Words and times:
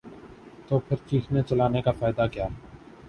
تو 0.67 0.79
پھر 0.79 0.97
چیخنے 1.07 1.41
چلانے 1.43 1.81
کا 1.81 1.91
فائدہ 1.91 2.27
کیا؟ 2.31 2.47